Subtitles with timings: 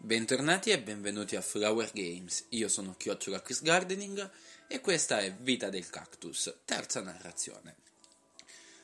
[0.00, 2.46] Bentornati e benvenuti a Flower Games.
[2.50, 4.30] Io sono Chiocciola Chris Gardening
[4.68, 7.74] e questa è Vita del Cactus, terza narrazione.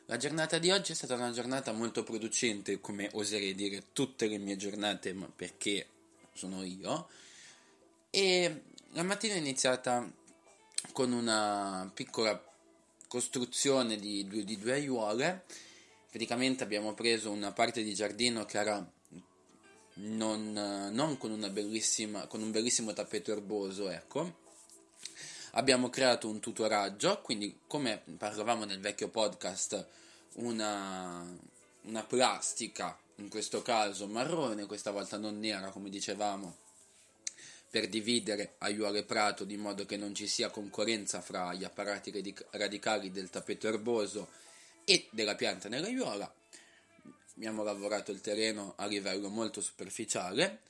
[0.06, 4.38] La giornata di oggi è stata una giornata molto producente, come oserei dire tutte le
[4.38, 5.86] mie giornate, ma perché
[6.34, 7.08] sono io.
[8.10, 10.10] E la mattina è iniziata
[10.90, 12.44] con una piccola
[13.06, 15.44] costruzione di di due aiuole.
[16.10, 18.92] Praticamente abbiamo preso una parte di giardino che era
[19.94, 20.52] non,
[20.92, 21.30] non con,
[22.28, 24.42] con, un bellissimo tappeto erboso, ecco.
[25.52, 29.86] Abbiamo creato un tutoraggio, quindi come parlavamo nel vecchio podcast,
[30.34, 31.24] una,
[31.82, 36.56] una plastica, in questo caso marrone, questa volta non nera come dicevamo,
[37.70, 43.12] per dividere aiuole prato di modo che non ci sia concorrenza fra gli apparati radicali
[43.12, 44.30] del tappeto erboso
[44.84, 46.32] e della pianta nell'aiuola
[47.36, 50.60] abbiamo lavorato il terreno a livello molto superficiale,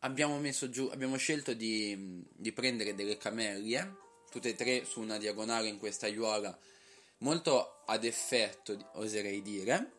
[0.00, 3.96] abbiamo, giù, abbiamo scelto di, di, prendere delle camellie,
[4.30, 6.56] tutte e tre su una diagonale in questa aiuola,
[7.18, 9.92] molto ad effetto, oserei dire,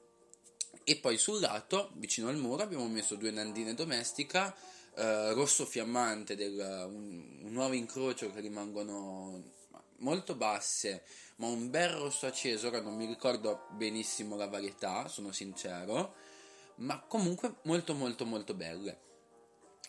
[0.84, 4.54] e poi sul lato, vicino al muro, abbiamo messo due nandine domestica,
[4.96, 6.58] eh, rosso fiammante, del,
[6.90, 9.60] un, un nuovo incrocio che rimangono
[10.02, 11.04] molto basse,
[11.38, 16.14] ma un bel rosso acceso, ora non mi ricordo benissimo la varietà, sono sincero,
[16.76, 19.10] ma comunque molto molto molto belle.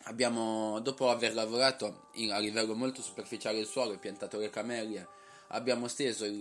[0.05, 5.07] Abbiamo, dopo aver lavorato in, a livello molto superficiale il suolo e piantato le camellie,
[5.49, 6.41] abbiamo steso il,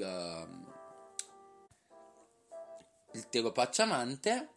[3.13, 4.49] il telo pacciamante,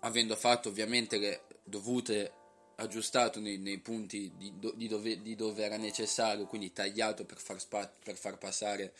[0.00, 2.32] avendo fatto ovviamente le dovute
[2.76, 7.60] aggiustato nei, nei punti di, di, dove, di, dove, era necessario, quindi tagliato per far,
[7.60, 8.94] spa, per far passare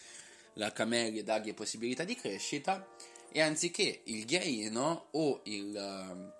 [0.54, 2.86] la camellia e dargli possibilità di crescita,
[3.30, 6.32] e anziché il ghiaino o il,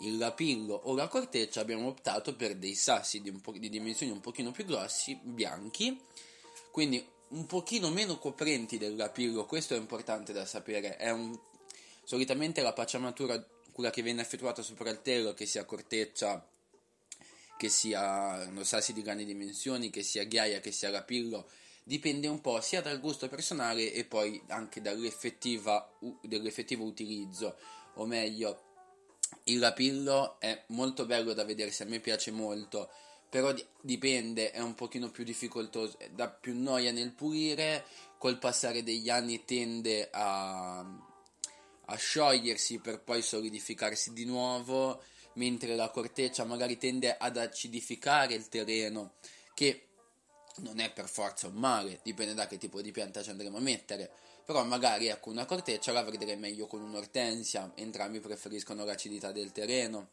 [0.00, 4.52] il lapillo o la corteccia abbiamo optato per dei sassi di, di dimensioni un pochino
[4.52, 6.00] più grossi, bianchi,
[6.70, 11.36] quindi un pochino meno coprenti del lapillo, questo è importante da sapere, è un,
[12.04, 13.44] solitamente la pacciamatura
[13.74, 16.48] quella che viene effettuata sopra il telo, che sia corteccia,
[17.56, 21.50] che sia no, sassi di grandi dimensioni, che sia ghiaia, che sia lapillo,
[21.82, 25.90] dipende un po' sia dal gusto personale e poi anche dall'effettivo
[26.84, 27.56] utilizzo,
[27.94, 28.62] o meglio,
[29.44, 32.88] il lapillo è molto bello da vedere, se a me piace molto,
[33.28, 37.84] però dipende, è un pochino più difficoltoso, dà più noia nel pulire,
[38.18, 41.12] col passare degli anni tende a
[41.86, 45.02] a sciogliersi per poi solidificarsi di nuovo,
[45.34, 49.14] mentre la corteccia magari tende ad acidificare il terreno,
[49.54, 49.86] che
[50.56, 53.60] non è per forza un male, dipende da che tipo di pianta ci andremo a
[53.60, 54.10] mettere.
[54.44, 60.10] Però magari ecco una corteccia la vedrei meglio con un'ortensia, entrambi preferiscono l'acidità del terreno.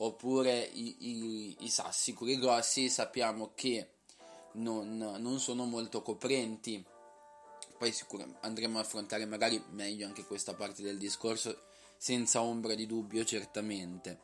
[0.00, 3.90] Oppure i, i, i sassi, quelli grossi, sappiamo che
[4.52, 6.84] non, non sono molto coprenti
[7.78, 11.62] poi sicuramente andremo a affrontare magari meglio anche questa parte del discorso
[11.96, 14.20] senza ombra di dubbio certamente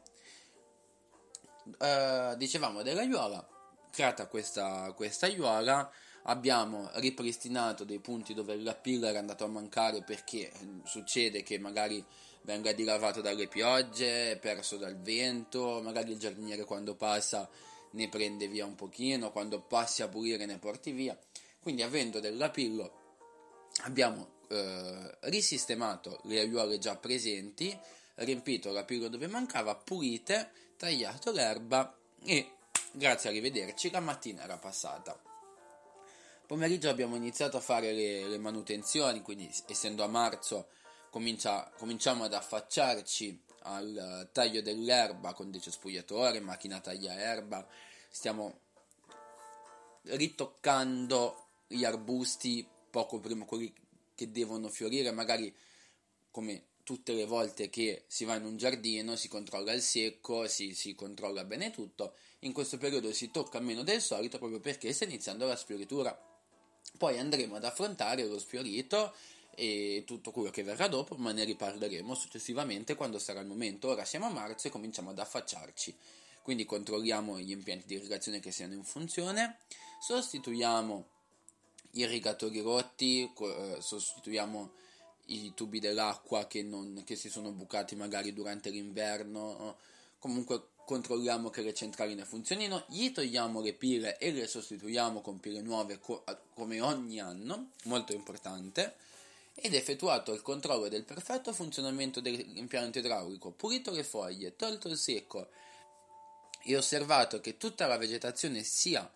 [1.78, 3.48] uh, dicevamo dell'aiuola
[3.91, 5.88] creata questa, questa aiuola
[6.25, 10.50] abbiamo ripristinato dei punti dove la pilla era andato a mancare perché
[10.84, 12.04] succede che magari
[12.43, 17.48] venga dilavato dalle piogge, perso dal vento, magari il giardiniere quando passa
[17.93, 21.16] ne prende via un pochino, quando passi a pulire ne porti via.
[21.60, 23.03] Quindi avendo del lapillo
[23.83, 27.77] abbiamo eh, risistemato le aiuole già presenti,
[28.17, 32.53] riempito la pillola dove mancava, pulite, tagliato l'erba e
[32.93, 35.21] grazie a rivederci la mattina era passata.
[36.47, 40.69] Pomeriggio abbiamo iniziato a fare le, le manutenzioni, quindi essendo a marzo
[41.11, 47.67] comincia, cominciamo ad affacciarci al taglio dell'erba con decespugliatore, macchina taglia erba,
[48.11, 48.59] stiamo
[50.03, 53.75] ritoccando gli arbusti poco prima quelli
[54.15, 55.53] che devono fiorire, magari
[56.31, 60.75] come tutte le volte che si va in un giardino si controlla il secco, si,
[60.75, 65.06] si controlla bene tutto, in questo periodo si tocca meno del solito proprio perché sta
[65.06, 66.17] iniziando la sfioritura.
[66.96, 69.12] Poi andremo ad affrontare lo sfiorito
[69.56, 73.88] e tutto quello che verrà dopo, ma ne riparleremo successivamente quando sarà il momento.
[73.88, 75.96] Ora siamo a marzo e cominciamo ad affacciarci.
[76.43, 79.58] Quindi controlliamo gli impianti di irrigazione che siano in funzione,
[80.00, 81.13] sostituiamo
[81.94, 84.73] irrigatori rotti, eh, sostituiamo
[85.26, 89.76] i tubi dell'acqua che, non, che, si sono bucati magari durante l'inverno,
[90.19, 95.62] comunque controlliamo che le centraline funzionino, gli togliamo le pile e le sostituiamo con pile
[95.62, 96.25] nuove co-
[96.55, 98.96] come ogni anno, molto importante,
[99.55, 105.49] ed effettuato il controllo del perfetto funzionamento dell'impianto idraulico, pulito le foglie, tolto il secco,
[106.67, 109.11] e osservato che tutta la vegetazione sia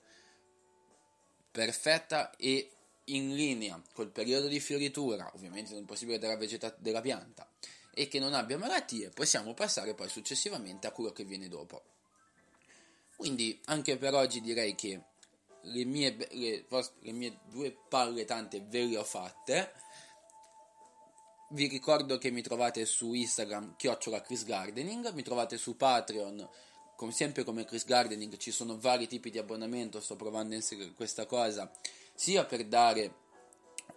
[1.51, 2.71] perfetta e
[3.05, 7.49] in linea col periodo di fioritura, ovviamente non possibile della, vegeta- della pianta,
[7.93, 11.83] e che non abbia malattie, possiamo passare poi successivamente a quello che viene dopo.
[13.17, 15.03] Quindi anche per oggi direi che
[15.63, 16.67] le mie, le,
[17.01, 19.73] le mie due palle tante ve le ho fatte.
[21.51, 26.49] Vi ricordo che mi trovate su Instagram chiocciola Chris Gardening, mi trovate su Patreon
[26.99, 30.91] come sempre come Chris Gardening ci sono vari tipi di abbonamento, sto provando a inserire
[30.95, 31.71] questa cosa,
[32.13, 33.15] sia per dare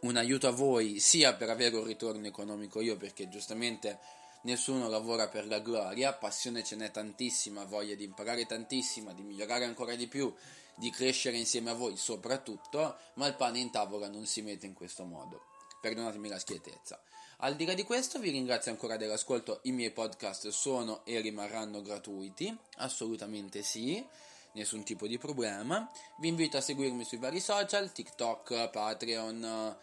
[0.02, 3.98] un aiuto a voi, sia per avere un ritorno economico io, perché giustamente
[4.44, 9.66] nessuno lavora per la gloria, passione ce n'è tantissima, voglia di imparare tantissima, di migliorare
[9.66, 10.32] ancora di più,
[10.76, 14.76] di crescere insieme a voi soprattutto, ma il pane in tavola non si mette in
[14.76, 15.51] questo modo.
[15.82, 17.02] Perdonatemi la schietezza.
[17.38, 21.82] Al di là di questo vi ringrazio ancora dell'ascolto, i miei podcast sono e rimarranno
[21.82, 24.06] gratuiti, assolutamente sì,
[24.54, 25.90] nessun tipo di problema.
[26.20, 29.76] Vi invito a seguirmi sui vari social, TikTok, Patreon,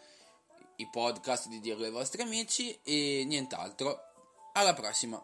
[0.77, 3.99] i podcast di dirlo ai vostri amici e nient'altro.
[4.53, 5.21] Alla prossima!